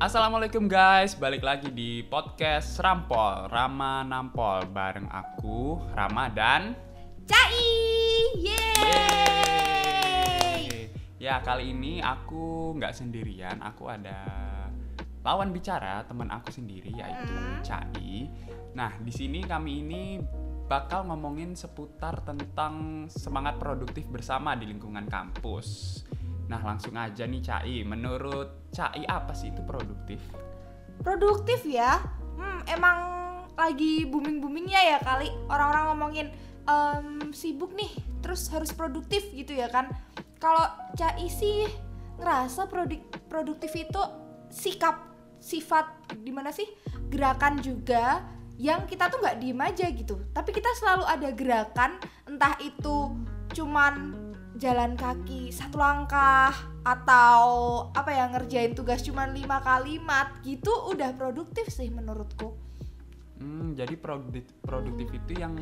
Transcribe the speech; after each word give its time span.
Assalamualaikum 0.00 0.64
guys, 0.64 1.12
balik 1.12 1.44
lagi 1.44 1.68
di 1.68 2.00
podcast 2.00 2.80
Rampol 2.80 3.52
Rama 3.52 4.00
Nampol 4.00 4.64
bareng 4.72 5.04
aku 5.12 5.76
Rama 5.92 6.32
dan 6.32 6.72
Cai, 7.28 7.68
yeay! 8.40 9.84
Ya 11.20 11.44
kali 11.44 11.76
ini 11.76 12.00
aku 12.00 12.72
nggak 12.80 12.96
sendirian, 12.96 13.60
aku 13.60 13.92
ada 13.92 14.24
lawan 15.20 15.52
bicara 15.52 16.00
teman 16.08 16.32
aku 16.32 16.48
sendiri 16.48 16.96
yaitu 16.96 17.36
Hmm. 17.36 17.60
Cai. 17.60 18.24
Nah 18.72 18.96
di 19.04 19.12
sini 19.12 19.44
kami 19.44 19.84
ini 19.84 20.16
bakal 20.64 21.12
ngomongin 21.12 21.52
seputar 21.52 22.24
tentang 22.24 23.04
semangat 23.12 23.60
produktif 23.60 24.08
bersama 24.08 24.56
di 24.56 24.64
lingkungan 24.64 25.04
kampus. 25.04 26.00
Nah 26.50 26.58
langsung 26.66 26.98
aja 26.98 27.30
nih 27.30 27.38
Cai, 27.38 27.86
menurut 27.86 28.74
Cai 28.74 29.06
apa 29.06 29.30
sih 29.30 29.54
itu 29.54 29.62
produktif? 29.62 30.18
Produktif 30.98 31.62
ya, 31.62 32.02
hmm, 32.34 32.66
emang 32.66 32.98
lagi 33.54 34.02
booming 34.10 34.42
boomingnya 34.42 34.82
ya 34.82 34.98
kali. 34.98 35.30
Orang-orang 35.46 35.84
ngomongin 35.94 36.26
em, 36.66 37.30
sibuk 37.30 37.70
nih, 37.78 37.94
terus 38.18 38.50
harus 38.50 38.74
produktif 38.74 39.30
gitu 39.30 39.54
ya 39.54 39.70
kan? 39.70 39.94
Kalau 40.42 40.66
Cai 40.98 41.30
sih 41.30 41.70
ngerasa 42.18 42.66
prodik- 42.66 43.06
produktif 43.30 43.70
itu 43.78 44.02
sikap, 44.50 45.06
sifat 45.38 45.86
di 46.18 46.34
mana 46.34 46.50
sih? 46.50 46.66
Gerakan 47.08 47.62
juga 47.62 48.26
yang 48.60 48.84
kita 48.84 49.08
tuh 49.08 49.24
nggak 49.24 49.38
diem 49.40 49.56
aja 49.56 49.86
gitu, 49.88 50.20
tapi 50.36 50.52
kita 50.52 50.68
selalu 50.76 51.08
ada 51.08 51.32
gerakan, 51.32 51.96
entah 52.28 52.60
itu 52.60 53.08
cuman 53.56 54.19
jalan 54.60 54.92
kaki 54.92 55.48
satu 55.48 55.80
langkah 55.80 56.52
atau 56.84 57.40
apa 57.96 58.12
ya 58.12 58.28
ngerjain 58.28 58.76
tugas 58.76 59.00
cuman 59.00 59.32
lima 59.32 59.64
kalimat 59.64 60.36
gitu 60.44 60.68
udah 60.92 61.16
produktif 61.16 61.72
sih 61.72 61.88
menurutku. 61.88 62.52
Hmm, 63.40 63.72
jadi 63.72 63.96
produktif, 63.96 64.44
produktif 64.60 65.08
itu 65.16 65.40
yang 65.40 65.56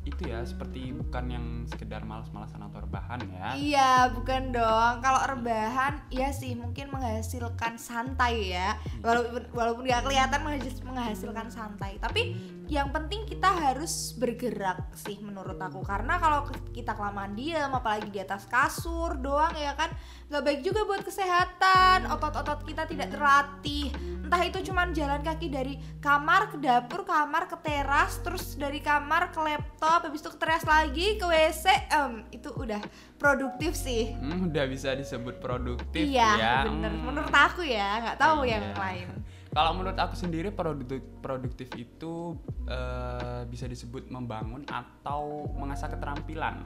itu 0.00 0.32
ya 0.32 0.40
seperti 0.48 0.96
bukan 0.96 1.24
yang 1.28 1.46
sekedar 1.68 2.00
malas-malasan 2.08 2.64
atau 2.64 2.80
rebahan 2.80 3.20
ya. 3.36 3.48
iya 3.52 3.92
bukan 4.08 4.48
dong. 4.48 5.04
Kalau 5.04 5.20
rebahan 5.36 6.00
iya 6.08 6.32
sih 6.32 6.56
mungkin 6.56 6.88
menghasilkan 6.88 7.76
santai 7.76 8.56
ya. 8.56 8.80
Walaupun 9.04 9.52
walaupun 9.52 9.84
gak 9.84 10.08
kelihatan 10.08 10.40
menghasil- 10.40 10.84
menghasilkan 10.88 11.52
santai. 11.52 12.00
Tapi 12.00 12.32
yang 12.70 12.88
penting 12.88 13.26
kita 13.26 13.50
harus 13.50 14.14
bergerak 14.14 14.78
sih 14.94 15.18
menurut 15.18 15.58
aku 15.58 15.82
karena 15.82 16.16
kalau 16.16 16.46
kita 16.70 16.94
kelamaan 16.94 17.34
diam 17.34 17.66
apalagi 17.68 18.06
di 18.08 18.18
atas 18.18 18.46
kasur 18.46 19.18
doang 19.18 19.50
ya 19.52 19.74
kan 19.74 19.90
nggak 20.26 20.38
baik 20.40 20.60
juga 20.62 20.86
buat 20.86 21.02
kesehatan 21.02 22.06
otot-otot 22.06 22.62
kita 22.62 22.86
tidak 22.86 23.10
terlatih 23.10 23.90
entah 24.22 24.38
itu 24.40 24.62
cuman 24.62 24.90
jalan 24.90 25.18
kaki 25.20 25.50
dari 25.50 25.74
kamar 25.98 26.46
ke 26.48 26.56
dapur 26.56 27.02
kamar 27.02 27.44
ke 27.44 27.58
teras 27.58 28.22
terus 28.22 28.54
dari 28.54 28.78
kamar 28.78 29.28
ke 29.28 29.40
laptop 29.40 30.06
habis 30.06 30.22
itu 30.22 30.30
ke 30.30 30.38
teras 30.38 30.62
lagi 30.64 31.18
ke 31.18 31.26
WC 31.26 31.64
em, 31.90 32.12
itu 32.30 32.48
udah 32.48 32.78
produktif 33.16 33.74
sih 33.74 34.14
Hmm, 34.14 34.46
udah 34.46 34.64
bisa 34.64 34.94
disebut 34.94 35.36
produktif 35.36 36.06
iya 36.06 36.30
ya. 36.32 36.54
bener 36.64 36.86
Hmm. 36.88 37.02
menurut 37.04 37.34
aku 37.34 37.62
ya 37.62 37.98
nggak 38.00 38.16
tahu 38.16 38.46
Iya. 38.46 38.54
yang 38.54 38.66
lain 38.72 39.08
Kalau 39.50 39.74
menurut 39.74 39.98
aku 39.98 40.14
sendiri 40.14 40.54
produktif 40.54 41.02
produktif 41.18 41.66
itu 41.74 42.38
eh, 42.70 43.42
bisa 43.50 43.66
disebut 43.66 44.06
membangun 44.06 44.62
atau 44.70 45.50
mengasah 45.58 45.90
keterampilan 45.90 46.62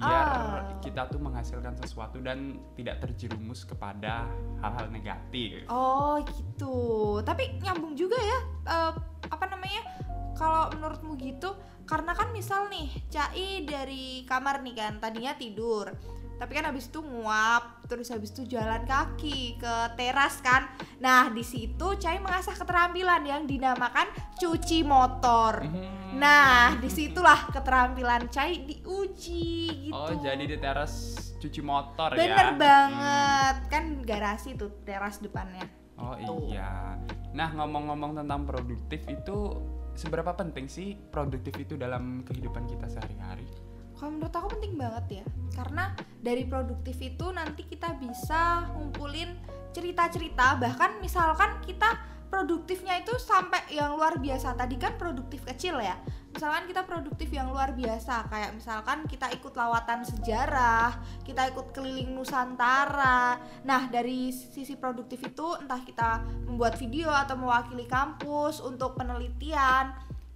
biar 0.00 0.24
Ah. 0.32 0.64
kita 0.80 1.12
tuh 1.12 1.20
menghasilkan 1.20 1.76
sesuatu 1.76 2.24
dan 2.24 2.56
tidak 2.72 3.04
terjerumus 3.04 3.68
kepada 3.68 4.24
hal-hal 4.64 4.88
negatif. 4.88 5.68
Oh 5.68 6.16
gitu. 6.24 6.76
Tapi 7.20 7.60
nyambung 7.60 7.92
juga 7.92 8.16
ya. 8.16 8.38
eh, 8.64 8.92
apa 9.28 9.44
namanya? 9.48 9.84
Kalau 10.32 10.72
menurutmu 10.72 11.20
gitu, 11.20 11.52
karena 11.84 12.16
kan 12.16 12.32
misal 12.32 12.72
nih, 12.72 12.88
Cai 13.12 13.68
dari 13.68 14.24
kamar 14.24 14.64
nih 14.64 14.72
kan, 14.72 14.92
tadinya 14.96 15.36
tidur. 15.36 15.92
Tapi 16.40 16.56
kan 16.56 16.64
habis 16.64 16.88
itu 16.88 17.04
nguap, 17.04 17.84
terus 17.84 18.08
habis 18.08 18.32
itu 18.32 18.48
jalan 18.48 18.88
kaki 18.88 19.60
ke 19.60 19.74
teras 19.92 20.40
kan. 20.40 20.72
Nah, 20.96 21.28
di 21.28 21.44
situ 21.44 22.00
Cai 22.00 22.16
mengasah 22.16 22.56
keterampilan 22.56 23.20
yang 23.28 23.44
dinamakan 23.44 24.08
cuci 24.40 24.80
motor. 24.80 25.60
Hmm. 25.60 26.16
Nah, 26.16 26.80
di 26.80 26.88
situlah 26.88 27.52
keterampilan 27.52 28.32
Cai 28.32 28.64
diuji 28.64 29.92
gitu. 29.92 29.94
Oh, 29.94 30.16
jadi 30.16 30.48
di 30.48 30.56
teras 30.56 31.12
cuci 31.36 31.60
motor 31.60 32.16
ya. 32.16 32.24
Bener 32.24 32.46
Hmm. 32.50 32.58
banget, 32.58 33.56
kan 33.68 33.84
garasi 34.00 34.56
tuh 34.56 34.80
teras 34.82 35.20
depannya. 35.20 35.68
Oh 36.00 36.16
Gitu. 36.16 36.56
iya. 36.56 36.96
Nah 37.30 37.52
ngomong-ngomong 37.52 38.16
tentang 38.16 38.48
produktif 38.48 39.04
itu 39.04 39.60
seberapa 39.92 40.32
penting 40.32 40.64
sih 40.64 40.96
produktif 41.12 41.52
itu 41.60 41.76
dalam 41.76 42.24
kehidupan 42.24 42.64
kita 42.64 42.88
sehari-hari? 42.88 43.44
Kalau 44.00 44.16
menurut 44.16 44.32
aku 44.32 44.56
penting 44.56 44.80
banget 44.80 45.20
ya, 45.20 45.24
karena 45.52 45.92
dari 46.24 46.48
produktif 46.48 46.96
itu 47.04 47.28
nanti 47.36 47.68
kita 47.68 48.00
bisa 48.00 48.72
ngumpulin 48.72 49.36
cerita-cerita, 49.76 50.56
bahkan 50.56 50.96
misalkan 51.04 51.60
kita 51.68 52.00
produktifnya 52.32 53.02
itu 53.02 53.12
sampai 53.20 53.60
yang 53.68 53.98
luar 53.98 54.16
biasa. 54.16 54.56
Tadi 54.56 54.80
kan 54.80 54.96
produktif 54.96 55.44
kecil 55.44 55.82
ya. 55.82 56.00
Misalkan 56.30 56.70
kita 56.70 56.86
produktif 56.86 57.28
yang 57.34 57.50
luar 57.50 57.74
biasa, 57.74 58.30
kayak 58.30 58.54
misalkan 58.54 59.02
kita 59.10 59.26
ikut 59.34 59.50
lawatan 59.50 60.06
sejarah, 60.06 60.94
kita 61.26 61.50
ikut 61.50 61.74
keliling 61.74 62.14
Nusantara. 62.14 63.34
Nah, 63.66 63.90
dari 63.90 64.30
sisi 64.30 64.78
produktif 64.78 65.26
itu 65.26 65.58
entah 65.58 65.82
kita 65.82 66.22
membuat 66.46 66.78
video 66.78 67.10
atau 67.10 67.34
mewakili 67.34 67.84
kampus 67.90 68.62
untuk 68.62 68.94
penelitian, 68.94 69.90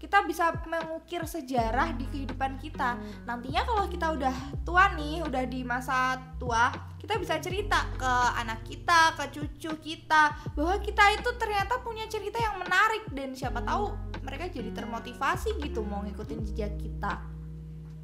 kita 0.05 0.21
bisa 0.29 0.53
mengukir 0.69 1.25
sejarah 1.25 1.97
di 1.97 2.05
kehidupan 2.13 2.61
kita. 2.61 3.01
Nantinya 3.25 3.65
kalau 3.65 3.89
kita 3.89 4.13
udah 4.13 4.37
tua 4.61 4.93
nih, 4.93 5.25
udah 5.25 5.49
di 5.49 5.65
masa 5.65 6.21
tua, 6.37 6.69
kita 7.01 7.17
bisa 7.17 7.41
cerita 7.41 7.89
ke 7.97 8.13
anak 8.37 8.69
kita, 8.69 9.17
ke 9.17 9.25
cucu 9.33 9.73
kita 9.81 10.37
bahwa 10.53 10.77
kita 10.85 11.05
itu 11.17 11.31
ternyata 11.41 11.81
punya 11.81 12.05
cerita 12.05 12.37
yang 12.37 12.61
menarik 12.61 13.09
dan 13.17 13.33
siapa 13.33 13.65
tahu 13.65 13.97
mereka 14.21 14.53
jadi 14.53 14.77
termotivasi 14.77 15.57
gitu 15.65 15.81
mau 15.81 16.05
ngikutin 16.05 16.53
jejak 16.53 16.77
kita. 16.77 17.25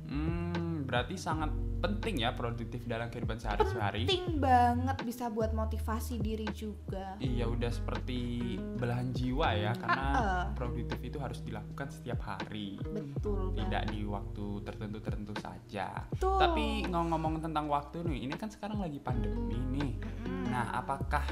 Hmm, 0.09 0.89
berarti 0.89 1.21
sangat 1.21 1.53
penting 1.81 2.23
ya 2.23 2.37
produktif 2.37 2.85
dalam 2.85 3.09
kehidupan 3.09 3.41
sehari-hari. 3.41 4.05
Penting 4.05 4.39
banget 4.39 4.97
bisa 5.03 5.33
buat 5.33 5.57
motivasi 5.57 6.21
diri 6.21 6.47
juga. 6.53 7.17
Iya 7.19 7.49
udah 7.49 7.73
seperti 7.73 8.55
belahan 8.77 9.11
jiwa 9.17 9.49
ya 9.57 9.73
karena 9.75 10.07
ah. 10.13 10.45
produktif 10.53 11.01
itu 11.01 11.17
harus 11.17 11.41
dilakukan 11.41 11.89
setiap 11.89 12.21
hari. 12.21 12.77
Betul 12.85 13.57
Tidak 13.57 13.85
banget. 13.89 13.93
di 13.97 14.01
waktu 14.05 14.47
tertentu-tertentu 14.69 15.35
saja. 15.41 16.05
Tuh. 16.21 16.37
Tapi 16.37 16.85
ngomong-ngomong 16.87 17.41
tentang 17.41 17.67
waktu 17.73 18.05
nih, 18.05 18.29
ini 18.29 18.35
kan 18.37 18.53
sekarang 18.53 18.85
lagi 18.85 19.01
pandemi 19.01 19.57
nih. 19.57 19.93
Mm. 20.29 20.45
Nah, 20.53 20.77
apakah 20.77 21.25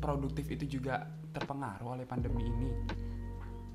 produktif 0.00 0.48
itu 0.56 0.80
juga 0.80 1.04
terpengaruh 1.36 2.00
oleh 2.00 2.06
pandemi 2.08 2.48
ini? 2.48 2.70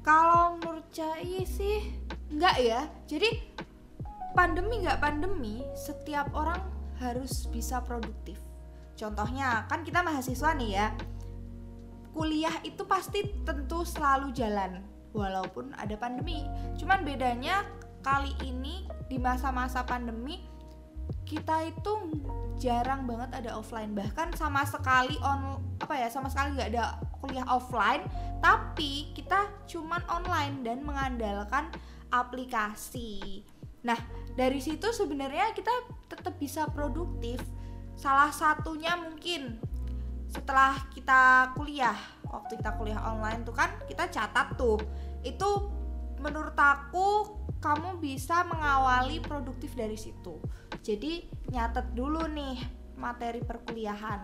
Kalau 0.01 0.57
menurut 0.57 0.89
Cai 0.89 1.45
sih 1.45 1.93
enggak 2.33 2.57
ya. 2.57 2.81
Jadi 3.05 3.50
pandemi 4.33 4.83
nggak 4.83 5.01
pandemi, 5.01 5.65
setiap 5.75 6.31
orang 6.35 6.61
harus 7.01 7.49
bisa 7.49 7.81
produktif. 7.81 8.37
Contohnya 8.95 9.65
kan 9.65 9.81
kita 9.81 10.05
mahasiswa 10.05 10.53
nih 10.55 10.71
ya. 10.77 10.87
Kuliah 12.11 12.59
itu 12.67 12.83
pasti 12.83 13.23
tentu 13.47 13.87
selalu 13.87 14.35
jalan 14.35 14.83
walaupun 15.15 15.71
ada 15.79 15.95
pandemi. 15.95 16.43
Cuman 16.75 17.07
bedanya 17.07 17.63
kali 18.03 18.35
ini 18.43 18.85
di 19.07 19.17
masa-masa 19.17 19.83
pandemi 19.87 20.43
kita 21.27 21.67
itu 21.67 22.21
jarang 22.59 23.07
banget 23.07 23.31
ada 23.41 23.57
offline 23.57 23.95
bahkan 23.95 24.31
sama 24.35 24.67
sekali 24.67 25.15
on 25.23 25.59
apa 25.81 25.97
ya 25.97 26.07
sama 26.11 26.29
sekali 26.29 26.55
nggak 26.55 26.69
ada 26.75 26.99
kuliah 27.19 27.47
offline 27.49 28.05
tapi 28.43 29.09
kita 29.17 29.49
cuman 29.65 30.01
online 30.11 30.61
dan 30.65 30.83
mengandalkan 30.83 31.71
aplikasi. 32.11 33.41
Nah, 33.81 33.97
dari 34.41 34.57
situ 34.57 34.89
sebenarnya 34.89 35.53
kita 35.53 35.69
tetap 36.09 36.33
bisa 36.41 36.65
produktif. 36.73 37.37
Salah 37.93 38.33
satunya 38.33 38.97
mungkin 38.97 39.61
setelah 40.33 40.89
kita 40.89 41.53
kuliah, 41.53 41.93
waktu 42.25 42.57
kita 42.57 42.73
kuliah 42.81 42.97
online 43.05 43.45
tuh 43.45 43.53
kan 43.53 43.69
kita 43.85 44.09
catat 44.09 44.57
tuh. 44.57 44.81
Itu 45.21 45.69
menurut 46.17 46.57
aku 46.57 47.37
kamu 47.61 48.01
bisa 48.01 48.41
mengawali 48.49 49.21
produktif 49.21 49.77
dari 49.77 49.93
situ. 49.93 50.41
Jadi 50.81 51.29
nyatet 51.53 51.93
dulu 51.93 52.25
nih 52.25 52.57
materi 52.97 53.45
perkuliahan. 53.45 54.21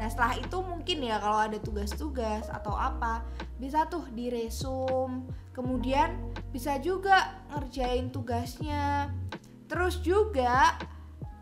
Nah 0.00 0.08
setelah 0.08 0.40
itu 0.40 0.64
mungkin 0.64 1.04
ya 1.04 1.20
kalau 1.20 1.44
ada 1.44 1.60
tugas-tugas 1.60 2.48
atau 2.48 2.72
apa 2.72 3.20
bisa 3.60 3.84
tuh 3.92 4.08
diresum. 4.16 5.28
Kemudian 5.52 6.16
bisa 6.48 6.80
juga 6.80 7.44
ngerjain 7.52 8.08
tugasnya. 8.08 9.12
Terus 9.68 10.00
juga 10.00 10.74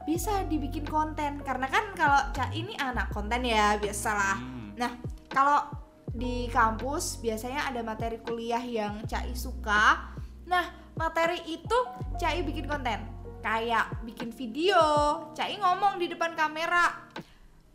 bisa 0.06 0.46
dibikin 0.46 0.86
konten 0.86 1.42
karena 1.42 1.66
kan 1.66 1.90
kalau 1.98 2.20
ini 2.54 2.78
anak 2.78 3.10
konten 3.10 3.42
ya 3.42 3.74
biasalah 3.78 4.38
Hmm. 4.38 4.72
Nah, 4.76 4.92
kalau 5.32 5.66
di 6.12 6.46
kampus 6.52 7.18
biasanya 7.24 7.72
ada 7.72 7.80
materi 7.80 8.20
kuliah 8.20 8.60
yang 8.60 9.02
Cai 9.08 9.32
suka. 9.32 10.12
Nah, 10.46 10.64
materi 10.94 11.40
itu 11.48 11.78
Cai 12.20 12.44
bikin 12.44 12.68
konten. 12.68 13.00
Kayak 13.40 13.88
bikin 14.04 14.30
video, 14.36 14.78
Cai 15.32 15.56
ngomong 15.56 15.96
di 15.96 16.12
depan 16.12 16.36
kamera. 16.36 17.08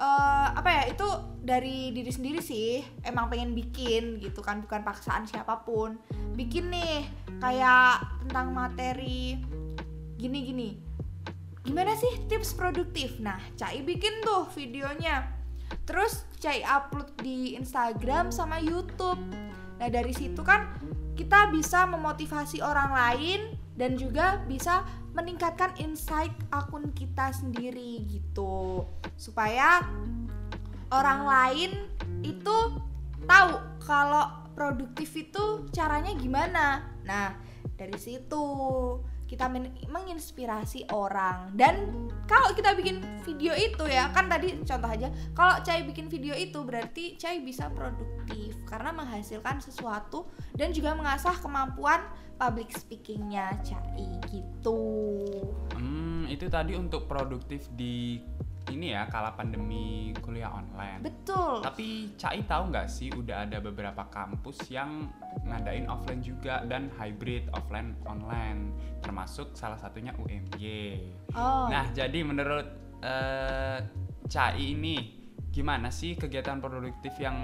Eh, 0.02 0.48
apa 0.58 0.70
ya 0.74 0.84
itu 0.90 1.06
dari 1.46 1.94
diri 1.94 2.10
sendiri 2.10 2.42
sih 2.42 2.82
emang 3.06 3.30
pengen 3.30 3.54
bikin 3.54 4.18
gitu 4.18 4.42
kan 4.42 4.66
bukan 4.66 4.82
paksaan 4.82 5.30
siapa 5.30 5.62
pun 5.62 5.94
bikin 6.34 6.74
nih 6.74 7.06
kayak 7.38 8.02
tentang 8.26 8.50
materi 8.50 9.38
gini 10.22 10.40
gini. 10.46 10.70
Gimana 11.66 11.98
sih 11.98 12.30
tips 12.30 12.54
produktif? 12.54 13.18
Nah 13.18 13.42
Cai 13.58 13.82
bikin 13.82 14.22
tuh 14.22 14.46
videonya. 14.54 15.26
Terus 15.90 16.30
Cai 16.38 16.62
upload 16.62 17.10
di 17.26 17.58
Instagram 17.58 18.30
sama 18.30 18.62
YouTube. 18.62 19.18
Nah 19.82 19.90
dari 19.90 20.14
situ 20.14 20.46
kan 20.46 20.70
kita 21.18 21.50
bisa 21.50 21.90
memotivasi 21.90 22.62
orang 22.62 22.94
lain 22.94 23.42
dan 23.74 23.98
juga 23.98 24.46
bisa 24.46 24.86
meningkatkan 25.18 25.74
insight 25.82 26.32
akun 26.54 26.94
kita 26.94 27.34
sendiri 27.34 28.06
gitu. 28.06 28.86
Supaya 29.18 29.82
orang 30.94 31.26
lain 31.26 31.72
itu 32.22 32.58
tahu 33.26 33.54
kalau 33.82 34.50
produktif 34.54 35.14
itu 35.18 35.66
caranya 35.74 36.14
gimana. 36.14 36.86
Nah 37.06 37.34
dari 37.74 37.98
situ 37.98 38.46
kita 39.32 39.48
men- 39.48 39.72
menginspirasi 39.88 40.92
orang. 40.92 41.56
Dan 41.56 41.88
kalau 42.28 42.52
kita 42.52 42.76
bikin 42.76 43.00
video 43.24 43.56
itu 43.56 43.88
ya 43.88 44.12
kan 44.12 44.28
tadi 44.28 44.60
contoh 44.68 44.92
aja 44.92 45.08
kalau 45.32 45.64
Cai 45.64 45.88
bikin 45.88 46.12
video 46.12 46.36
itu 46.36 46.60
berarti 46.68 47.16
Cai 47.16 47.40
bisa 47.40 47.72
produktif 47.72 48.60
karena 48.68 48.92
menghasilkan 48.92 49.64
sesuatu 49.64 50.28
dan 50.60 50.76
juga 50.76 50.92
mengasah 51.00 51.40
kemampuan 51.40 52.04
public 52.36 52.76
speakingnya 52.76 53.56
Cai 53.64 54.20
gitu. 54.28 54.84
Hmm, 55.80 56.28
itu 56.28 56.52
tadi 56.52 56.76
untuk 56.76 57.08
produktif 57.08 57.72
di 57.72 58.20
ini 58.70 58.94
ya 58.94 59.10
kala 59.10 59.34
pandemi 59.34 60.14
kuliah 60.22 60.54
online. 60.54 61.02
betul 61.02 61.66
Tapi 61.66 62.14
Cai 62.14 62.46
tahu 62.46 62.70
nggak 62.70 62.88
sih 62.88 63.10
udah 63.10 63.50
ada 63.50 63.58
beberapa 63.58 64.06
kampus 64.14 64.70
yang 64.70 65.10
ngadain 65.48 65.90
offline 65.90 66.22
juga 66.22 66.62
dan 66.70 66.94
hybrid 67.00 67.50
offline 67.58 67.98
online 68.06 68.76
termasuk 69.02 69.58
salah 69.58 69.80
satunya 69.82 70.14
UMY. 70.22 71.02
oh 71.34 71.66
Nah, 71.72 71.90
jadi 71.90 72.22
menurut 72.22 72.68
eh, 73.02 73.80
Cai 74.32 74.78
ini 74.78 75.20
gimana 75.52 75.92
sih 75.92 76.16
kegiatan 76.16 76.62
produktif 76.64 77.18
yang 77.20 77.36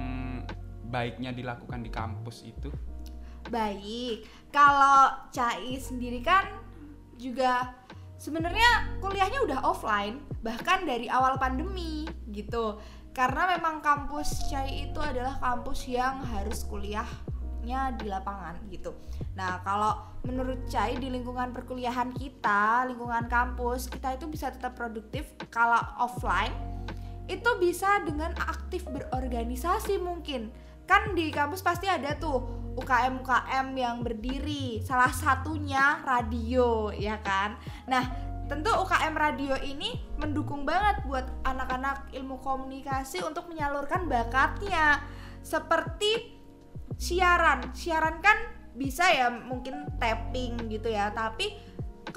baiknya 0.87 1.35
dilakukan 1.35 1.83
di 1.83 1.91
kampus 1.91 2.47
itu? 2.47 2.71
Baik, 3.51 4.27
kalau 4.53 5.11
Cai 5.33 5.75
sendiri 5.79 6.23
kan 6.23 6.47
juga 7.17 7.73
sebenarnya 8.17 8.99
kuliahnya 8.99 9.39
udah 9.45 9.59
offline 9.63 10.21
bahkan 10.41 10.83
dari 10.85 11.07
awal 11.07 11.37
pandemi 11.37 12.05
gitu. 12.33 12.81
Karena 13.13 13.57
memang 13.57 13.81
kampus 13.81 14.45
Cai 14.53 14.89
itu 14.89 14.99
adalah 15.01 15.41
kampus 15.41 15.89
yang 15.89 16.21
harus 16.21 16.61
kuliahnya 16.69 17.97
di 17.97 18.05
lapangan 18.05 18.61
gitu. 18.69 18.93
Nah, 19.33 19.57
kalau 19.65 20.05
menurut 20.21 20.69
Cai 20.69 21.01
di 21.01 21.09
lingkungan 21.09 21.49
perkuliahan 21.49 22.13
kita, 22.13 22.85
lingkungan 22.85 23.25
kampus, 23.25 23.89
kita 23.89 24.13
itu 24.13 24.29
bisa 24.29 24.53
tetap 24.53 24.77
produktif 24.77 25.33
kalau 25.49 25.81
offline 25.97 26.53
itu 27.27 27.49
bisa 27.59 28.05
dengan 28.07 28.31
aktif 28.37 28.87
berorganisasi 28.87 29.99
mungkin 29.99 30.53
kan 30.87 31.13
di 31.13 31.29
kampus 31.29 31.61
pasti 31.61 31.85
ada 31.85 32.15
tuh 32.15 32.71
UKM 32.79 33.21
UKM 33.21 33.67
yang 33.75 34.01
berdiri 34.01 34.79
salah 34.81 35.11
satunya 35.11 36.01
radio 36.01 36.89
ya 36.95 37.19
kan 37.21 37.59
nah 37.85 38.07
tentu 38.47 38.71
UKM 38.71 39.13
radio 39.13 39.59
ini 39.59 39.99
mendukung 40.15 40.63
banget 40.63 41.03
buat 41.03 41.27
anak-anak 41.43 42.15
ilmu 42.15 42.39
komunikasi 42.39 43.19
untuk 43.21 43.51
menyalurkan 43.51 44.07
bakatnya 44.07 45.03
seperti 45.43 46.39
siaran 46.95 47.75
siaran 47.75 48.23
kan 48.23 48.39
bisa 48.77 49.09
ya 49.11 49.27
mungkin 49.27 49.91
tapping 49.99 50.71
gitu 50.71 50.87
ya 50.87 51.11
tapi 51.11 51.59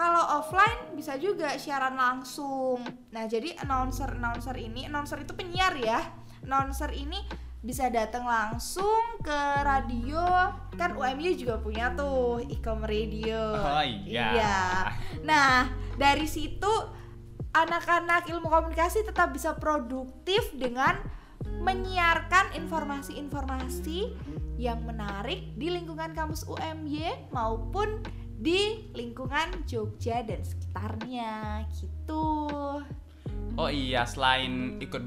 kalau 0.01 0.41
offline 0.41 0.95
bisa 0.95 1.19
juga 1.21 1.61
siaran 1.61 1.99
langsung. 1.99 2.81
Nah, 3.13 3.25
jadi 3.27 3.59
announcer 3.61 4.17
announcer 4.17 4.57
ini, 4.57 4.87
announcer 4.87 5.21
itu 5.21 5.35
penyiar 5.35 5.77
ya. 5.77 6.01
Announcer 6.47 6.89
ini 6.95 7.21
bisa 7.61 7.93
datang 7.93 8.25
langsung 8.25 9.21
ke 9.21 9.41
radio. 9.61 10.25
Kan 10.81 10.97
UMY 10.97 11.37
juga 11.37 11.61
punya 11.61 11.93
tuh 11.93 12.41
Ikom 12.49 12.85
Radio. 12.85 13.57
Oh 13.57 13.85
iya. 13.85 14.27
Iya. 14.33 14.61
Nah, 15.25 15.69
dari 16.01 16.25
situ 16.25 16.73
anak-anak 17.53 18.31
ilmu 18.31 18.49
komunikasi 18.49 19.05
tetap 19.05 19.35
bisa 19.37 19.59
produktif 19.59 20.55
dengan 20.57 20.97
menyiarkan 21.61 22.57
informasi-informasi 22.57 24.17
yang 24.61 24.81
menarik 24.85 25.57
di 25.57 25.73
lingkungan 25.73 26.13
kampus 26.17 26.45
UMY 26.49 27.33
maupun 27.33 28.01
di 28.41 28.89
lingkungan 28.97 29.69
Jogja 29.69 30.25
dan 30.25 30.41
sekitarnya 30.41 31.65
gitu. 31.77 32.81
Oh 33.61 33.69
iya, 33.69 34.09
selain 34.09 34.81
ikut 34.81 35.05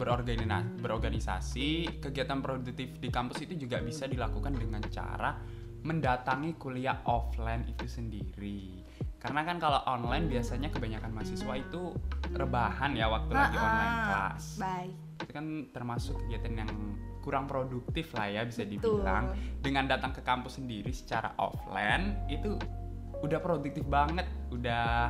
berorganisasi, 0.77 1.97
kegiatan 1.97 2.37
produktif 2.37 3.01
di 3.01 3.09
kampus 3.09 3.49
itu 3.49 3.65
juga 3.65 3.81
bisa 3.81 4.05
dilakukan 4.05 4.53
dengan 4.53 4.85
cara 4.93 5.33
mendatangi 5.81 6.53
kuliah 6.61 7.01
offline 7.09 7.65
itu 7.65 7.89
sendiri. 7.89 8.85
Karena 9.17 9.41
kan 9.41 9.57
kalau 9.57 9.81
online 9.89 10.29
biasanya 10.29 10.69
kebanyakan 10.69 11.17
mahasiswa 11.17 11.53
itu 11.57 11.97
rebahan 12.29 12.93
ya 12.93 13.09
waktu 13.09 13.33
lagi 13.33 13.57
online 13.57 13.95
kelas. 14.05 14.45
Baik. 14.61 14.93
Itu 15.17 15.31
kan 15.33 15.45
termasuk 15.73 16.15
kegiatan 16.21 16.53
yang 16.53 16.71
kurang 17.25 17.49
produktif 17.49 18.13
lah 18.13 18.29
ya 18.29 18.45
bisa 18.45 18.69
Betul. 18.69 19.01
dibilang. 19.01 19.33
Dengan 19.65 19.89
datang 19.89 20.13
ke 20.13 20.21
kampus 20.21 20.61
sendiri 20.61 20.93
secara 20.93 21.33
offline 21.41 22.29
itu 22.29 22.53
udah 23.25 23.39
produktif 23.41 23.81
banget, 23.89 24.29
udah 24.53 25.09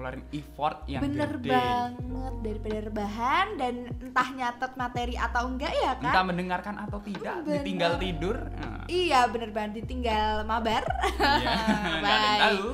ngeluarin 0.00 0.24
effort 0.32 0.80
yang 0.88 1.04
Bener 1.04 1.36
gede. 1.36 1.52
banget 1.52 2.34
daripada 2.40 2.78
rebahan 2.88 3.46
dan 3.60 3.74
entah 4.00 4.28
nyatet 4.32 4.72
materi 4.74 5.14
atau 5.14 5.42
enggak 5.44 5.72
ya 5.76 5.92
kan? 6.00 6.08
entah 6.08 6.24
mendengarkan 6.24 6.76
atau 6.80 6.98
tidak 7.04 7.44
Bener. 7.44 7.60
ditinggal 7.60 7.92
tidur 8.00 8.36
nah, 8.56 8.80
Iya 8.88 9.20
bener 9.28 9.50
banget 9.52 9.84
ditinggal 9.84 10.48
mabar. 10.48 10.82
iya 11.20 11.56
nggak 12.00 12.14
ada 12.16 12.24
yang 12.24 12.40
Baik. 12.40 12.48
tahu 12.48 12.64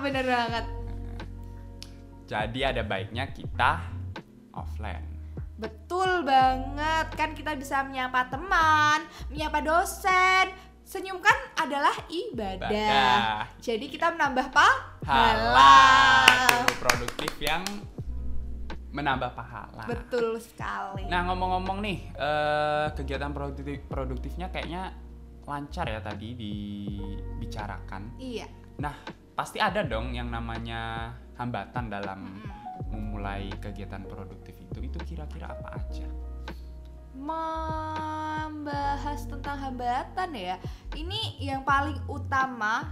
bener 0.00 0.24
banget. 0.24 0.64
jadi 2.24 2.60
ada 2.72 2.82
baiknya 2.82 3.24
kita 3.28 3.70
offline 4.50 5.04
Betul 5.54 6.26
banget 6.26 7.14
kan 7.14 7.30
kita 7.30 7.54
bisa 7.54 7.86
menyapa 7.86 8.26
teman, 8.26 9.06
menyapa 9.30 9.62
dosen. 9.62 10.50
Senyum 10.84 11.18
kan 11.18 11.34
adalah 11.56 11.96
ibadah. 12.06 12.68
Ibadah. 12.68 13.48
Jadi 13.58 13.88
kita 13.88 14.12
menambah 14.12 14.46
pahala. 14.48 14.94
halal 15.04 16.64
produktif 16.78 17.32
yang 17.38 17.60
menambah 18.88 19.34
pahala 19.34 19.84
Betul 19.84 20.38
sekali. 20.38 21.04
nah 21.04 21.26
ngomong-ngomong 21.26 21.82
nih 21.82 21.98
eh, 22.14 22.86
kegiatan 22.94 23.28
produktif 23.28 23.82
produktifnya 23.84 24.48
kayaknya 24.48 24.94
lancar 25.44 25.84
ya 25.84 25.98
tadi 25.98 26.32
dibicarakan 26.32 28.16
Iya. 28.16 28.46
nah 28.78 28.94
pasti 29.34 29.58
ada 29.58 29.82
dong 29.82 30.14
yang 30.14 30.30
namanya 30.30 31.10
hambatan 31.34 31.90
dalam 31.90 32.38
memulai 32.88 33.50
kegiatan 33.58 34.06
produktif 34.06 34.56
itu 34.56 34.78
itu 34.80 34.98
kira-kira 35.04 35.50
apa 35.50 35.74
aja 35.74 36.06
Membahas 37.14 37.63
tentang 39.44 39.60
hambatan 39.60 40.30
ya. 40.32 40.56
Ini 40.96 41.20
yang 41.36 41.68
paling 41.68 42.00
utama, 42.08 42.88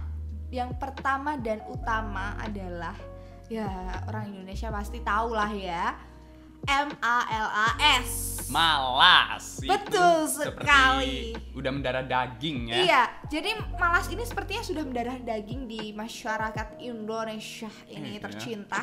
yang 0.53 0.69
pertama 0.77 1.33
dan 1.33 1.65
utama 1.65 2.37
adalah 2.37 2.93
ya 3.49 3.65
orang 4.05 4.29
Indonesia 4.29 4.69
pasti 4.69 5.01
tahu 5.01 5.33
lah 5.33 5.49
ya. 5.49 5.97
M 6.63 6.93
A 7.01 7.17
L 7.27 7.49
A 7.49 7.69
S. 7.99 8.31
malas 8.47 9.59
itu 9.59 9.67
Betul 9.67 10.29
seperti 10.29 10.63
sekali. 10.63 11.17
udah 11.51 11.71
mendarah 11.73 12.05
daging 12.05 12.71
ya 12.71 12.75
Iya, 12.79 13.03
jadi 13.27 13.49
malas 13.75 14.07
ini 14.07 14.23
sepertinya 14.23 14.63
sudah 14.63 14.83
mendarah 14.85 15.17
daging 15.17 15.67
di 15.67 15.91
masyarakat 15.91 16.79
Indonesia 16.79 17.67
ini 17.89 18.15
Iya. 18.15 18.21
tercinta. 18.21 18.79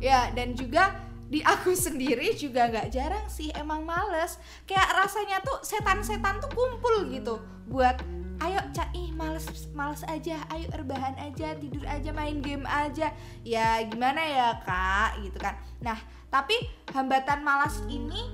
Ya, 0.00 0.32
dan 0.32 0.58
juga 0.58 0.90
di 1.28 1.44
aku 1.44 1.76
sendiri 1.86 2.32
juga 2.34 2.66
nggak 2.72 2.88
jarang 2.88 3.26
sih 3.28 3.52
emang 3.52 3.84
males. 3.84 4.40
Kayak 4.64 5.04
rasanya 5.04 5.38
tuh 5.44 5.60
setan-setan 5.60 6.40
tuh 6.40 6.50
kumpul 6.52 7.06
gitu 7.12 7.38
buat 7.68 8.00
ayo 8.38 8.62
cak 8.70 8.94
ih 8.94 9.10
males 9.12 9.44
males 9.74 10.00
aja 10.06 10.38
ayo 10.54 10.70
rebahan 10.72 11.18
aja 11.18 11.58
tidur 11.58 11.84
aja 11.84 12.10
main 12.16 12.40
game 12.40 12.64
aja. 12.64 13.12
Ya 13.44 13.84
gimana 13.84 14.24
ya 14.24 14.48
kak? 14.64 15.20
Gitu 15.20 15.36
kan. 15.36 15.60
Nah 15.84 16.00
tapi 16.32 16.56
hambatan 16.96 17.44
malas 17.44 17.84
ini 17.92 18.32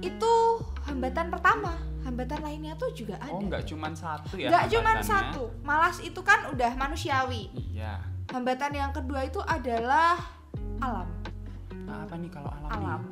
itu 0.00 0.32
hambatan 0.88 1.28
pertama. 1.28 1.76
Hambatan 2.02 2.42
lainnya 2.42 2.74
tuh 2.74 2.90
juga 2.90 3.14
ada. 3.22 3.30
Oh, 3.30 3.38
nggak 3.38 3.62
cuman 3.62 3.94
satu 3.94 4.34
ya? 4.34 4.50
nggak 4.50 4.74
cuma 4.74 4.98
satu. 5.06 5.54
Malas 5.62 6.02
itu 6.02 6.18
kan 6.26 6.50
udah 6.50 6.74
manusiawi. 6.74 7.52
Iya. 7.54 8.10
hambatan 8.32 8.72
yang 8.72 8.96
kedua 8.96 9.28
itu 9.28 9.44
adalah 9.44 10.16
alam 10.80 11.04
Nah, 11.82 12.04
apa 12.04 12.14
nih 12.14 12.30
kalau 12.30 12.50
alam? 12.50 12.68
nih? 12.68 12.72
alam 12.72 13.02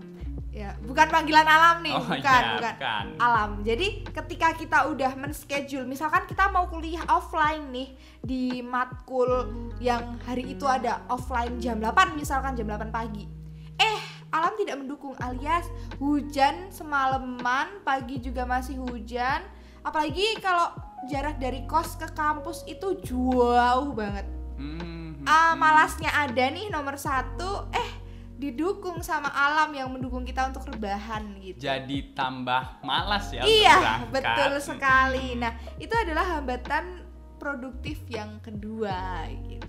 ya 0.51 0.75
bukan 0.83 1.07
panggilan 1.07 1.47
alam 1.47 1.79
nih 1.79 1.95
Oh, 1.95 2.03
bukan 2.03 2.19
iya, 2.43 2.51
bukan 2.53 2.75
bukan. 2.75 3.05
alam 3.19 3.51
jadi 3.63 3.87
ketika 4.05 4.49
kita 4.53 4.79
udah 4.85 5.13
men-schedule 5.15 5.87
misalkan 5.87 6.27
kita 6.27 6.51
mau 6.51 6.67
kuliah 6.67 7.07
offline 7.07 7.71
nih 7.71 7.95
di 8.19 8.59
matkul 8.59 9.47
yang 9.79 10.19
hari 10.21 10.51
itu 10.51 10.67
ada 10.67 11.07
offline 11.07 11.55
jam 11.59 11.79
8 11.79 12.19
misalkan 12.19 12.59
jam 12.59 12.67
8 12.67 12.91
pagi 12.91 13.31
eh 13.77 14.01
alam 14.29 14.51
tidak 14.57 14.75
mendukung 14.77 15.15
alias 15.19 15.71
hujan 15.99 16.67
semalaman 16.71 17.79
pagi 17.81 18.19
juga 18.19 18.43
masih 18.43 18.83
hujan 18.83 19.47
apalagi 19.81 20.35
kalau 20.39 20.75
jarak 21.07 21.39
dari 21.39 21.63
kos 21.65 21.95
ke 21.95 22.11
kampus 22.11 22.67
itu 22.67 22.99
jauh 23.07 23.95
banget 23.95 24.27
Hmm, 24.59 25.17
ah 25.25 25.55
hmm. 25.55 25.57
malasnya 25.57 26.13
ada 26.13 26.45
nih 26.51 26.69
nomor 26.69 26.93
satu 26.95 27.71
eh 27.73 28.00
didukung 28.41 29.05
sama 29.05 29.29
alam 29.29 29.69
yang 29.77 29.93
mendukung 29.93 30.25
kita 30.25 30.49
untuk 30.49 30.65
rebahan 30.73 31.37
gitu. 31.45 31.61
Jadi 31.61 32.17
tambah 32.17 32.81
malas 32.81 33.29
ya 33.29 33.45
iya 33.45 34.01
betul 34.09 34.57
sekali. 34.57 35.37
Nah 35.37 35.53
itu 35.77 35.93
adalah 35.93 36.41
hambatan 36.41 37.05
produktif 37.37 38.01
yang 38.09 38.41
kedua 38.41 39.29
gitu. 39.45 39.69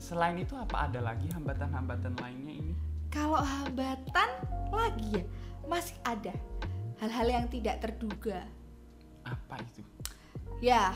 Selain 0.00 0.40
itu 0.40 0.56
apa 0.56 0.88
ada 0.88 1.04
lagi 1.04 1.28
hambatan-hambatan 1.28 2.16
lainnya 2.16 2.56
ini? 2.56 2.74
kalau 3.10 3.42
hambatan 3.42 4.30
lagi 4.70 5.18
ya 5.18 5.24
masih 5.66 5.98
ada 6.06 6.34
hal-hal 7.02 7.26
yang 7.26 7.46
tidak 7.50 7.82
terduga. 7.82 8.46
Apa 9.26 9.60
itu? 9.60 9.82
ya 10.60 10.92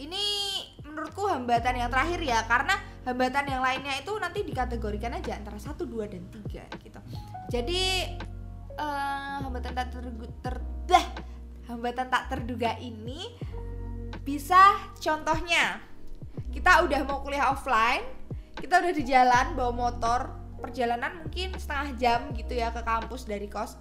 ini 0.00 0.24
menurutku 0.82 1.28
hambatan 1.28 1.84
yang 1.84 1.90
terakhir 1.92 2.20
ya 2.24 2.42
karena 2.48 2.80
hambatan 3.02 3.44
yang 3.50 3.62
lainnya 3.62 3.98
itu 3.98 4.12
nanti 4.18 4.46
dikategorikan 4.46 5.18
aja 5.18 5.34
antara 5.38 5.58
satu 5.58 5.86
dua 5.86 6.06
dan 6.06 6.22
tiga 6.30 6.62
gitu. 6.82 7.00
Jadi 7.50 7.82
eh, 8.78 9.36
hambatan 9.42 9.72
tak 9.74 9.88
terduga 9.94 10.26
ter, 10.42 10.54
dah, 10.86 11.06
hambatan 11.70 12.06
tak 12.08 12.30
terduga 12.30 12.78
ini 12.78 13.34
bisa 14.22 14.78
contohnya 15.02 15.82
kita 16.54 16.86
udah 16.86 17.00
mau 17.02 17.26
kuliah 17.26 17.50
offline 17.50 18.06
kita 18.54 18.78
udah 18.78 18.92
di 18.94 19.02
jalan 19.02 19.46
bawa 19.58 19.72
motor 19.74 20.20
perjalanan 20.62 21.18
mungkin 21.18 21.50
setengah 21.58 21.88
jam 21.98 22.20
gitu 22.38 22.54
ya 22.54 22.70
ke 22.70 22.86
kampus 22.86 23.26
dari 23.26 23.50
kos. 23.50 23.74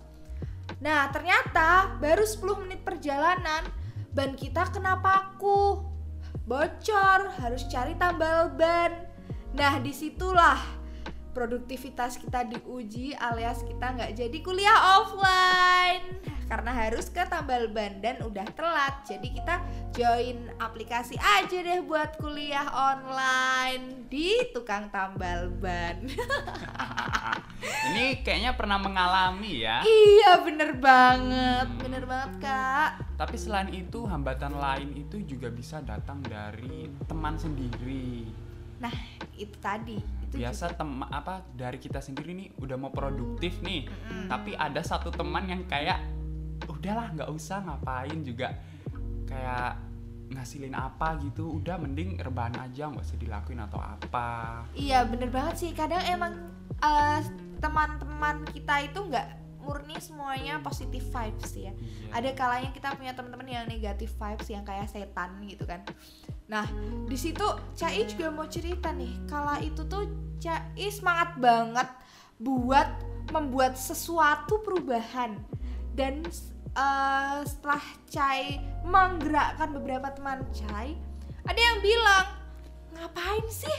Nah 0.81 1.13
ternyata 1.13 2.01
baru 2.01 2.25
10 2.25 2.65
menit 2.65 2.81
perjalanan 2.81 3.69
ban 4.11 4.33
kita 4.33 4.65
kena 4.73 4.97
paku 4.97 5.85
bocor 6.49 7.29
harus 7.37 7.69
cari 7.69 7.93
tambal 8.01 8.49
ban 8.57 9.10
nah 9.51 9.79
di 9.79 9.91
situlah 9.91 10.81
produktivitas 11.31 12.19
kita 12.19 12.43
diuji 12.43 13.15
alias 13.15 13.63
kita 13.63 13.87
nggak 13.95 14.11
jadi 14.19 14.37
kuliah 14.43 14.99
offline 14.99 16.19
karena 16.51 16.75
harus 16.75 17.07
ke 17.07 17.23
tambal 17.31 17.71
ban 17.71 18.03
dan 18.03 18.19
udah 18.19 18.43
telat 18.51 19.07
jadi 19.07 19.23
kita 19.23 19.55
join 19.95 20.51
aplikasi 20.59 21.15
aja 21.15 21.63
deh 21.63 21.79
buat 21.79 22.19
kuliah 22.19 22.67
online 22.67 24.11
di 24.11 24.51
tukang 24.51 24.91
tambal 24.91 25.47
ban 25.59 26.03
Ini 27.61 28.25
kayaknya 28.25 28.57
pernah 28.57 28.81
mengalami 28.81 29.61
ya. 29.63 29.85
iya 29.85 30.41
bener 30.41 30.75
banget 30.81 31.67
bener 31.79 32.03
banget 32.09 32.31
kak 32.41 32.89
Tapi 33.15 33.37
selain 33.37 33.69
itu 33.69 34.03
hambatan 34.09 34.57
lain 34.57 34.89
itu 34.97 35.21
juga 35.23 35.47
bisa 35.53 35.77
datang 35.79 36.19
dari 36.25 36.89
teman 37.05 37.37
sendiri. 37.37 38.25
Nah 38.81 38.89
itu 39.37 39.53
tadi 39.61 40.01
itu 40.01 40.41
Biasa 40.41 40.73
teman 40.73 41.05
apa 41.13 41.45
dari 41.53 41.77
kita 41.77 42.01
sendiri 42.01 42.33
nih 42.33 42.49
udah 42.57 42.75
mau 42.81 42.89
produktif 42.89 43.61
nih, 43.61 43.85
Mm-mm. 43.85 44.25
tapi 44.25 44.57
ada 44.57 44.81
satu 44.81 45.13
teman 45.13 45.45
yang 45.45 45.63
kayak 45.69 46.01
udahlah 46.65 47.13
nggak 47.13 47.29
usah 47.29 47.61
ngapain 47.61 48.25
juga 48.25 48.57
kayak 49.29 49.77
ngasilin 50.31 50.71
apa 50.71 51.19
gitu, 51.27 51.59
udah 51.59 51.75
mending 51.75 52.15
rebahan 52.15 52.55
aja 52.63 52.87
nggak 52.87 53.03
usah 53.03 53.19
dilakuin 53.19 53.59
atau 53.59 53.83
apa. 53.83 54.63
Iya 54.71 55.03
bener 55.03 55.27
banget 55.27 55.55
sih 55.59 55.71
kadang 55.75 55.99
emang 56.07 56.33
eh, 56.79 57.19
teman-teman 57.59 58.47
kita 58.49 58.87
itu 58.87 58.99
nggak 59.11 59.27
murni 59.61 59.99
semuanya 60.01 60.57
positif 60.63 61.05
vibes 61.13 61.53
ya. 61.53 61.69
Iya. 61.69 62.11
Ada 62.17 62.29
kalanya 62.33 62.71
kita 62.73 62.95
punya 62.97 63.13
teman-teman 63.13 63.45
yang 63.45 63.65
negatif 63.69 64.15
vibes 64.17 64.49
yang 64.49 64.65
kayak 64.65 64.89
setan 64.89 65.37
gitu 65.45 65.67
kan. 65.69 65.85
Nah 66.51 66.67
di 67.07 67.15
situ 67.15 67.47
Cai 67.79 68.03
juga 68.03 68.27
mau 68.27 68.45
cerita 68.51 68.91
nih. 68.91 69.23
Kala 69.25 69.63
itu 69.63 69.87
tuh 69.87 70.11
Cai 70.43 70.91
semangat 70.91 71.39
banget 71.39 71.87
buat 72.43 72.91
membuat 73.31 73.79
sesuatu 73.79 74.59
perubahan. 74.59 75.39
Dan 75.95 76.27
eh, 76.75 77.39
setelah 77.47 77.83
Cai 78.11 78.59
menggerakkan 78.83 79.71
beberapa 79.71 80.11
teman 80.11 80.43
Cai, 80.51 80.99
ada 81.47 81.61
yang 81.61 81.79
bilang 81.79 82.27
ngapain 82.99 83.47
sih 83.47 83.77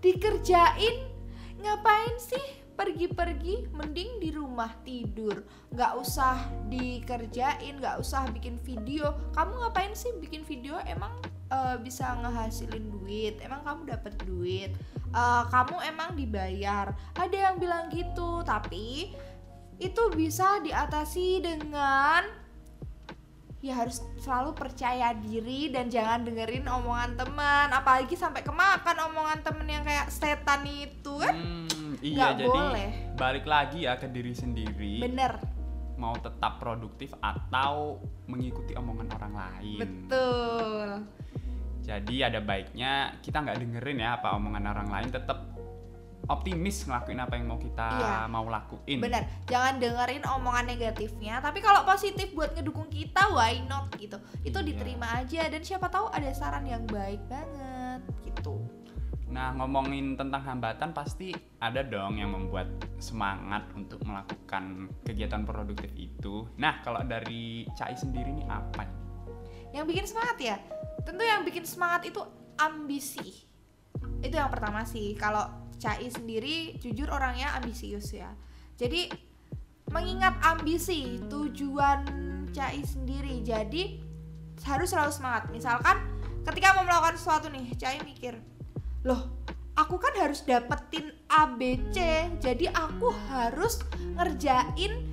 dikerjain? 0.00 1.12
Ngapain 1.60 2.16
sih 2.16 2.44
pergi-pergi? 2.76 3.68
Mending 3.72 4.20
di 4.20 4.30
rumah 4.32 4.72
tidur. 4.84 5.44
Nggak 5.72 5.92
usah 6.00 6.36
dikerjain 6.72 7.80
nggak 7.80 8.00
usah 8.00 8.28
bikin 8.32 8.56
video. 8.64 9.12
Kamu 9.36 9.60
ngapain 9.60 9.92
sih 9.92 10.12
bikin 10.20 10.44
video? 10.44 10.76
Emang 10.84 11.12
eh, 11.48 11.76
bisa 11.80 12.16
ngehasilin 12.20 12.86
duit. 12.90 13.40
Emang 13.40 13.60
kamu 13.62 13.90
dapat 13.90 14.14
duit? 14.24 14.70
Eh, 15.10 15.42
kamu 15.48 15.76
emang 15.84 16.14
dibayar? 16.14 16.90
Ada 17.14 17.36
yang 17.50 17.56
bilang 17.58 17.88
gitu 17.88 18.42
tapi 18.42 19.12
itu 19.74 20.02
bisa 20.14 20.62
diatasi 20.62 21.42
dengan 21.42 22.22
ya 23.58 23.80
harus 23.80 24.04
selalu 24.20 24.52
percaya 24.52 25.16
diri 25.16 25.72
dan 25.72 25.88
jangan 25.88 26.20
dengerin 26.22 26.68
omongan 26.68 27.16
teman. 27.16 27.72
Apalagi 27.72 28.12
sampai 28.12 28.44
kemakan 28.44 29.08
omongan 29.08 29.40
temen 29.40 29.66
yang 29.66 29.82
kayak 29.82 30.12
setan 30.12 30.68
itu 30.68 31.16
kan. 31.16 31.32
Hmm, 31.32 31.96
iya 32.04 32.30
Nggak 32.30 32.32
jadi 32.44 32.58
boleh. 32.60 32.90
balik 33.16 33.46
lagi 33.48 33.88
ya 33.88 33.96
ke 33.96 34.06
diri 34.06 34.36
sendiri. 34.36 35.00
bener. 35.00 35.40
Mau 35.94 36.12
tetap 36.18 36.58
produktif 36.58 37.14
atau 37.22 38.02
mengikuti 38.26 38.74
omongan 38.74 39.08
orang 39.14 39.32
lain. 39.32 39.78
betul 39.80 40.88
Jadi 41.84 42.24
ada 42.24 42.40
baiknya 42.40 43.12
kita 43.20 43.44
nggak 43.44 43.60
dengerin 43.60 44.00
ya 44.00 44.16
apa 44.16 44.32
omongan 44.34 44.64
orang 44.72 44.88
lain, 44.88 45.08
tetap 45.12 45.54
optimis 46.24 46.88
ngelakuin 46.88 47.20
apa 47.20 47.36
yang 47.36 47.52
mau 47.52 47.60
kita 47.60 47.88
Iya. 48.00 48.16
mau 48.32 48.48
lakuin. 48.48 48.96
bener 48.96 49.28
jangan 49.44 49.76
dengerin 49.76 50.24
omongan 50.24 50.64
negatifnya 50.72 51.36
tapi 51.44 51.60
kalau 51.60 51.84
positif 51.84 52.32
buat 52.32 52.56
ngedukung 52.56 52.88
kita 52.88 53.28
why 53.28 53.60
not 53.68 53.92
gitu 54.00 54.16
itu 54.40 54.56
Iya. 54.56 54.64
diterima 54.64 55.20
aja 55.20 55.42
dan 55.52 55.60
siapa 55.60 55.92
tahu 55.92 56.08
ada 56.08 56.32
saran 56.32 56.64
yang 56.64 56.84
baik 56.88 57.20
banget 57.28 58.00
gitu 58.24 58.56
Nah 59.34 59.50
ngomongin 59.58 60.14
tentang 60.14 60.46
hambatan 60.46 60.94
pasti 60.94 61.34
ada 61.58 61.82
dong 61.82 62.22
yang 62.22 62.30
membuat 62.30 62.70
semangat 63.02 63.66
untuk 63.74 63.98
melakukan 64.06 64.86
kegiatan 65.02 65.42
produktif 65.42 65.90
itu. 65.98 66.46
Nah 66.54 66.78
kalau 66.86 67.02
dari 67.02 67.66
Cai 67.74 67.98
sendiri 67.98 68.30
nih 68.30 68.46
apa? 68.46 68.86
nih? 68.86 68.94
yang 69.74 69.90
bikin 69.90 70.06
semangat 70.06 70.38
ya 70.38 70.56
tentu 71.04 71.22
yang 71.22 71.44
bikin 71.44 71.64
semangat 71.68 72.08
itu 72.08 72.20
ambisi. 72.58 73.44
Itu 74.24 74.34
yang 74.34 74.50
pertama 74.50 74.82
sih. 74.88 75.14
Kalau 75.16 75.62
Cai 75.74 76.08
sendiri 76.08 76.80
jujur 76.80 77.10
orangnya 77.12 77.52
ambisius 77.60 78.14
ya. 78.14 78.32
Jadi 78.80 79.12
mengingat 79.92 80.40
ambisi 80.40 81.20
tujuan 81.28 82.08
Cai 82.54 82.80
sendiri 82.82 83.44
jadi 83.44 84.00
harus 84.64 84.90
selalu 84.90 85.12
semangat. 85.12 85.52
Misalkan 85.52 86.00
ketika 86.44 86.72
mau 86.78 86.88
melakukan 86.88 87.20
sesuatu 87.20 87.52
nih 87.52 87.68
Cai 87.76 88.00
mikir 88.04 88.36
loh 89.04 89.44
aku 89.76 90.00
kan 90.00 90.16
harus 90.16 90.40
dapetin 90.48 91.12
ABC 91.28 91.98
jadi 92.40 92.72
aku 92.72 93.12
harus 93.28 93.82
ngerjain 94.16 95.04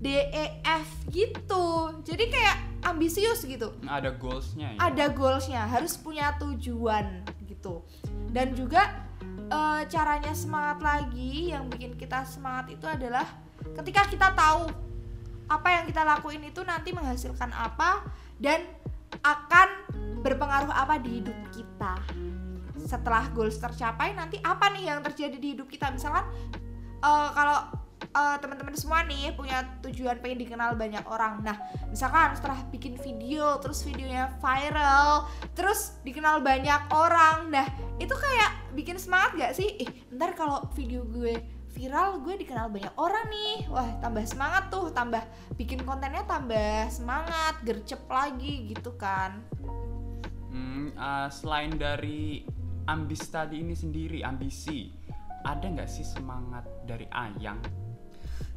DEF 0.00 0.88
gitu. 1.12 1.92
Jadi 2.06 2.24
kayak 2.32 2.56
ambisius 2.84 3.44
gitu. 3.44 3.76
Nah, 3.84 4.00
ada 4.00 4.14
goalsnya 4.16 4.76
ya. 4.76 4.78
ada 4.80 5.04
goalsnya 5.12 5.62
harus 5.68 5.96
punya 6.00 6.32
tujuan 6.40 7.24
gitu. 7.44 7.84
Dan 8.30 8.56
juga 8.56 9.04
eh, 9.50 9.82
caranya 9.88 10.32
semangat 10.32 10.80
lagi 10.80 11.52
yang 11.52 11.68
bikin 11.68 11.96
kita 11.96 12.24
semangat 12.24 12.72
itu 12.72 12.86
adalah 12.88 13.26
ketika 13.76 14.08
kita 14.08 14.28
tahu 14.32 14.72
apa 15.50 15.68
yang 15.74 15.84
kita 15.90 16.06
lakuin 16.06 16.46
itu 16.46 16.62
nanti 16.62 16.94
menghasilkan 16.94 17.50
apa 17.50 18.06
dan 18.38 18.62
akan 19.20 19.68
berpengaruh 20.22 20.70
apa 20.70 20.96
di 21.02 21.20
hidup 21.20 21.36
kita. 21.50 21.98
Setelah 22.80 23.28
goals 23.34 23.60
tercapai 23.60 24.16
nanti 24.16 24.40
apa 24.40 24.72
nih 24.72 24.88
yang 24.88 25.04
terjadi 25.04 25.36
di 25.36 25.58
hidup 25.58 25.68
kita? 25.68 25.92
Misalkan 25.92 26.24
eh, 27.02 27.28
kalau 27.34 27.79
eh, 28.00 28.36
teman-teman 28.40 28.74
semua 28.74 29.04
nih 29.04 29.32
punya 29.36 29.62
tujuan 29.84 30.18
pengen 30.18 30.40
dikenal 30.42 30.74
banyak 30.74 31.04
orang. 31.06 31.44
Nah, 31.44 31.56
misalkan 31.88 32.34
setelah 32.34 32.58
bikin 32.72 32.96
video, 32.98 33.60
terus 33.60 33.84
videonya 33.84 34.32
viral, 34.40 35.28
terus 35.52 36.00
dikenal 36.02 36.40
banyak 36.40 36.90
orang. 36.90 37.52
Nah, 37.52 37.66
itu 38.00 38.12
kayak 38.12 38.74
bikin 38.74 38.96
semangat 38.96 39.30
gak 39.36 39.52
sih? 39.56 39.68
Eh, 39.80 39.88
ntar 40.14 40.34
kalau 40.34 40.66
video 40.74 41.04
gue 41.06 41.36
viral, 41.70 42.20
gue 42.20 42.34
dikenal 42.40 42.68
banyak 42.68 42.94
orang 42.98 43.26
nih. 43.30 43.56
Wah, 43.70 43.88
tambah 44.02 44.24
semangat 44.26 44.68
tuh, 44.68 44.90
tambah 44.90 45.22
bikin 45.54 45.84
kontennya 45.86 46.26
tambah 46.26 46.90
semangat, 46.90 47.62
gercep 47.62 48.04
lagi 48.10 48.74
gitu 48.74 48.96
kan. 48.98 49.40
Hmm, 50.50 50.90
eh, 50.92 51.28
selain 51.30 51.72
dari 51.78 52.42
ambis 52.90 53.22
tadi 53.30 53.62
ini 53.62 53.76
sendiri, 53.76 54.26
ambisi, 54.26 54.90
ada 55.46 55.62
nggak 55.62 55.88
sih 55.88 56.04
semangat 56.04 56.66
dari 56.84 57.06
Ayang? 57.14 57.79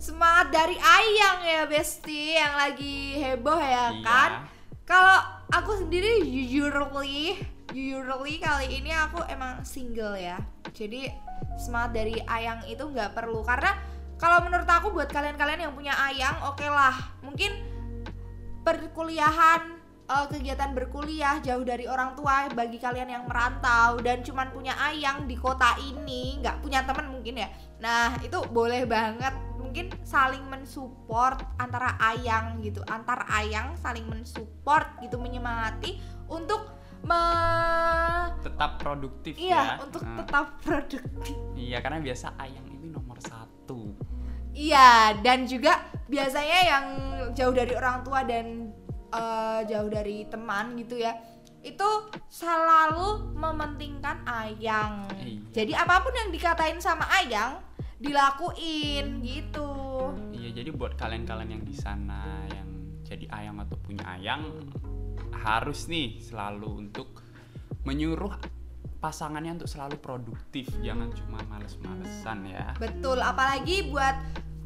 Semangat 0.04 0.52
dari 0.52 0.76
Ayang 0.76 1.48
ya, 1.48 1.64
Besti, 1.64 2.36
yang 2.36 2.60
lagi 2.60 3.24
heboh 3.24 3.56
ya 3.56 3.88
Iya. 3.88 4.04
kan? 4.04 4.32
Kalau 4.84 5.16
aku 5.48 5.80
sendiri 5.80 6.20
jujurly, 6.28 7.40
jujurly 7.72 8.36
kali 8.36 8.84
ini 8.84 8.92
aku 8.92 9.24
emang 9.32 9.64
single 9.64 10.20
ya. 10.20 10.44
Jadi 10.76 11.08
semangat 11.56 12.04
dari 12.04 12.20
Ayang 12.28 12.68
itu 12.68 12.84
nggak 12.84 13.16
perlu 13.16 13.48
karena 13.48 13.80
kalau 14.20 14.44
menurut 14.44 14.68
aku 14.68 14.92
buat 14.92 15.08
kalian-kalian 15.08 15.72
yang 15.72 15.74
punya 15.74 15.96
Ayang, 15.96 16.36
oke 16.52 16.68
lah, 16.68 17.16
mungkin 17.24 17.56
perkuliahan 18.68 19.80
eh, 20.04 20.26
kegiatan 20.28 20.76
berkuliah 20.76 21.40
jauh 21.40 21.64
dari 21.64 21.88
orang 21.88 22.12
tua 22.20 22.52
bagi 22.52 22.76
kalian 22.76 23.08
yang 23.08 23.24
merantau 23.24 24.04
dan 24.04 24.20
cuman 24.20 24.52
punya 24.52 24.76
ayang 24.84 25.32
di 25.32 25.36
kota 25.40 25.80
ini 25.80 26.44
nggak 26.44 26.60
punya 26.60 26.84
teman 26.84 27.12
mungkin 27.12 27.44
ya 27.44 27.48
nah 27.84 28.16
itu 28.24 28.40
boleh 28.52 28.88
banget 28.88 29.36
mungkin 29.74 29.90
saling 30.06 30.46
mensupport 30.54 31.42
antara 31.58 31.98
ayang 31.98 32.62
gitu 32.62 32.86
antar 32.86 33.26
ayang 33.26 33.74
saling 33.82 34.06
mensupport 34.06 34.86
gitu 35.02 35.18
menyemangati 35.18 35.98
untuk 36.30 36.78
me- 37.02 38.30
Tetap 38.46 38.78
produktif 38.78 39.34
iya 39.34 39.82
ya. 39.82 39.82
untuk 39.82 40.06
Nah, 40.06 40.22
tetap 40.22 40.62
produktif 40.62 41.34
Iya, 41.58 41.82
karena 41.82 42.06
biasa 42.06 42.38
Ayang 42.38 42.70
ini 42.70 42.94
nomor 42.94 43.18
satu. 43.18 43.98
Iya, 44.54 45.18
dan 45.26 45.50
juga 45.50 45.82
biasanya 46.06 46.60
yang 46.70 46.86
jauh 47.34 47.56
dari 47.58 47.74
orang 47.74 48.06
tua 48.06 48.22
dan 48.22 48.70
eh, 49.10 49.60
jauh 49.66 49.90
dari 49.90 50.30
teman 50.30 50.78
gitu 50.78 51.02
ya, 51.02 51.18
itu 51.66 51.90
selalu 52.30 53.34
mementingkan 53.34 54.22
ayang. 54.30 55.10
Iya. 55.18 55.42
Jadi 55.50 55.74
apa 55.74 55.98
pun 56.06 56.14
yang 56.14 56.30
dikatain 56.30 56.78
sama 56.78 57.10
ayang 57.10 57.58
dilakuin 58.04 59.24
gitu. 59.24 59.72
Iya, 60.36 60.60
jadi 60.60 60.70
buat 60.76 61.00
kalian-kalian 61.00 61.50
yang 61.56 61.64
di 61.64 61.72
sana 61.72 62.44
yang 62.52 62.68
jadi 63.08 63.32
ayang 63.32 63.64
atau 63.64 63.80
punya 63.80 64.04
ayang 64.20 64.52
harus 65.32 65.88
nih 65.88 66.20
selalu 66.20 66.88
untuk 66.88 67.24
menyuruh 67.88 68.36
pasangannya 69.00 69.60
untuk 69.60 69.68
selalu 69.68 70.00
produktif, 70.00 70.72
jangan 70.80 71.12
cuma 71.12 71.40
males-malesan 71.52 72.48
ya. 72.48 72.72
Betul, 72.80 73.20
apalagi 73.20 73.92
buat 73.92 74.16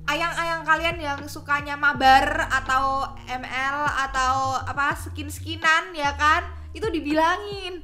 ayang-ayang 0.06 0.62
kalian 0.62 0.98
yang 1.02 1.20
sukanya 1.26 1.74
mabar 1.74 2.46
atau 2.46 3.18
ML 3.26 3.78
atau 4.10 4.62
apa 4.62 4.94
skin-skinan 4.94 5.94
ya 5.98 6.14
kan? 6.14 6.46
Itu 6.74 6.94
dibilangin. 6.94 7.82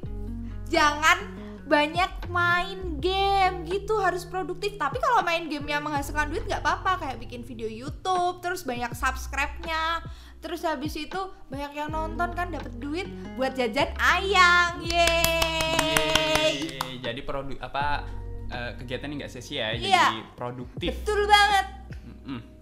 Jangan 0.70 1.43
banyak 1.74 2.30
main 2.30 3.01
game 3.01 3.65
gitu 3.65 3.98
harus 3.98 4.30
produktif. 4.30 4.77
Tapi 4.77 5.01
kalau 5.01 5.25
main 5.25 5.50
gamenya 5.50 5.82
menghasilkan 5.82 6.30
duit 6.30 6.46
nggak 6.46 6.62
apa-apa. 6.62 7.01
Kayak 7.01 7.18
bikin 7.18 7.42
video 7.42 7.65
YouTube 7.65 8.46
terus 8.46 8.62
banyak 8.62 8.94
subscribe-nya. 8.94 10.06
Terus 10.38 10.62
habis 10.69 10.93
itu 10.93 11.17
banyak 11.50 11.74
yang 11.74 11.89
nonton 11.89 12.30
kan 12.38 12.54
dapat 12.54 12.78
duit 12.78 13.10
buat 13.34 13.58
jajan 13.58 13.89
ayang 13.98 14.86
yeay. 14.86 16.78
Yeay, 16.78 17.02
Jadi 17.02 17.19
produk 17.26 17.58
apa 17.58 18.06
kegiatan 18.54 19.10
ini 19.10 19.26
nggak 19.26 19.34
sia-sia 19.34 19.74
ya, 19.74 19.82
Iya. 19.82 20.04
jadi 20.13 20.21
produktif. 20.38 20.93
betul 20.93 21.26
banget. 21.26 21.65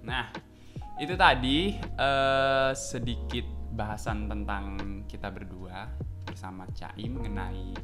Nah, 0.07 0.31
itu 1.03 1.19
tadi 1.19 1.75
eh, 1.75 2.71
sedikit 2.71 3.43
bahasan 3.75 4.31
tentang 4.31 4.79
kita 5.03 5.27
berdua 5.27 5.91
bersama 6.23 6.63
Cai 6.71 7.11
mengenai 7.11 7.75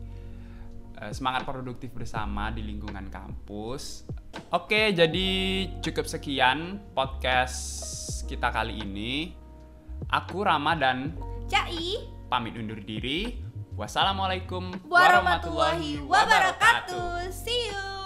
eh, 1.01 1.13
semangat 1.13 1.45
produktif 1.45 1.93
bersama 1.93 2.49
di 2.49 2.65
lingkungan 2.65 3.07
kampus. 3.09 4.05
Oke, 4.53 4.93
jadi 4.93 5.29
cukup 5.81 6.05
sekian 6.05 6.81
podcast 6.93 7.59
kita 8.25 8.51
kali 8.53 8.81
ini. 8.81 9.33
Aku 10.13 10.45
Rama 10.45 10.77
dan 10.77 11.17
Cai 11.47 12.03
pamit 12.27 12.59
undur 12.59 12.77
diri. 12.83 13.39
Wassalamualaikum 13.77 14.73
warahmatullahi 14.89 16.01
wabarakatuh 16.01 17.29
see 17.29 17.69
you 17.69 17.96